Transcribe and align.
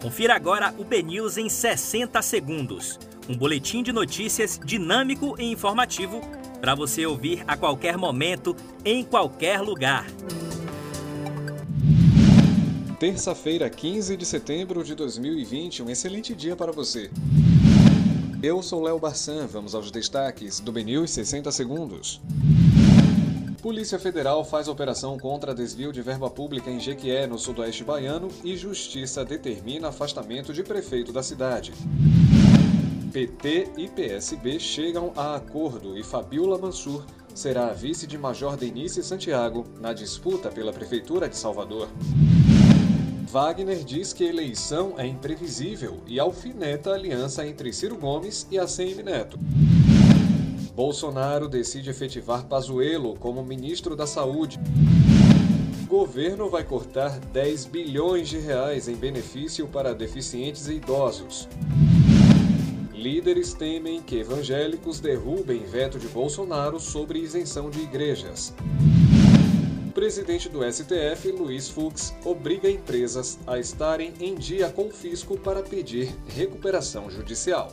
Confira 0.00 0.36
agora 0.36 0.72
o 0.78 0.84
BNews 0.84 1.38
em 1.38 1.48
60 1.48 2.22
segundos. 2.22 3.00
Um 3.28 3.36
boletim 3.36 3.82
de 3.82 3.92
notícias 3.92 4.56
dinâmico 4.64 5.34
e 5.40 5.50
informativo 5.50 6.20
para 6.60 6.72
você 6.72 7.04
ouvir 7.04 7.42
a 7.48 7.56
qualquer 7.56 7.96
momento, 7.96 8.54
em 8.84 9.02
qualquer 9.02 9.60
lugar. 9.60 10.06
Terça-feira, 13.00 13.68
15 13.68 14.16
de 14.16 14.24
setembro 14.24 14.84
de 14.84 14.94
2020, 14.94 15.82
um 15.82 15.90
excelente 15.90 16.32
dia 16.32 16.54
para 16.54 16.70
você. 16.70 17.10
Eu 18.40 18.62
sou 18.62 18.80
Léo 18.80 19.00
Barçan, 19.00 19.48
vamos 19.48 19.74
aos 19.74 19.90
destaques 19.90 20.60
do 20.60 20.70
BNews 20.70 21.10
60 21.10 21.50
segundos. 21.50 22.20
Polícia 23.62 23.98
Federal 23.98 24.44
faz 24.44 24.68
operação 24.68 25.18
contra 25.18 25.52
desvio 25.52 25.92
de 25.92 26.00
verba 26.00 26.30
pública 26.30 26.70
em 26.70 26.78
Jequié, 26.78 27.26
no 27.26 27.36
sudoeste 27.36 27.82
baiano, 27.82 28.28
e 28.44 28.56
Justiça 28.56 29.24
determina 29.24 29.88
afastamento 29.88 30.52
de 30.52 30.62
prefeito 30.62 31.12
da 31.12 31.24
cidade. 31.24 31.72
PT 33.12 33.70
e 33.76 33.88
PSB 33.88 34.60
chegam 34.60 35.12
a 35.16 35.34
acordo 35.34 35.98
e 35.98 36.04
Fabiola 36.04 36.56
Mansur 36.56 37.04
será 37.34 37.66
a 37.68 37.72
vice 37.72 38.06
de 38.06 38.16
Major 38.16 38.56
Denise 38.56 39.02
Santiago 39.02 39.66
na 39.80 39.92
disputa 39.92 40.50
pela 40.50 40.72
Prefeitura 40.72 41.28
de 41.28 41.36
Salvador. 41.36 41.88
Wagner 43.26 43.82
diz 43.82 44.12
que 44.12 44.22
eleição 44.22 44.94
é 44.96 45.06
imprevisível 45.06 45.98
e 46.06 46.20
alfineta 46.20 46.90
a 46.90 46.94
aliança 46.94 47.44
entre 47.44 47.72
Ciro 47.72 47.96
Gomes 47.96 48.46
e 48.52 48.58
ACM 48.58 49.02
Neto. 49.02 49.36
Bolsonaro 50.78 51.48
decide 51.48 51.90
efetivar 51.90 52.44
Pazuello 52.46 53.16
como 53.16 53.44
ministro 53.44 53.96
da 53.96 54.06
Saúde. 54.06 54.60
Governo 55.88 56.48
vai 56.48 56.62
cortar 56.62 57.18
10 57.18 57.64
bilhões 57.64 58.28
de 58.28 58.38
reais 58.38 58.86
em 58.86 58.94
benefício 58.94 59.66
para 59.66 59.92
deficientes 59.92 60.68
e 60.68 60.74
idosos. 60.74 61.48
Líderes 62.94 63.54
temem 63.54 64.00
que 64.00 64.20
evangélicos 64.20 65.00
derrubem 65.00 65.64
veto 65.64 65.98
de 65.98 66.06
Bolsonaro 66.06 66.78
sobre 66.78 67.18
isenção 67.18 67.70
de 67.70 67.80
igrejas. 67.80 68.54
Presidente 69.92 70.48
do 70.48 70.60
STF, 70.62 71.32
Luiz 71.32 71.68
Fux, 71.68 72.14
obriga 72.24 72.70
empresas 72.70 73.36
a 73.48 73.58
estarem 73.58 74.14
em 74.20 74.36
dia 74.36 74.70
com 74.70 74.86
o 74.86 74.92
fisco 74.92 75.36
para 75.36 75.60
pedir 75.60 76.14
recuperação 76.28 77.10
judicial. 77.10 77.72